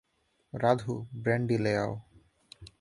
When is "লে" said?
1.63-1.73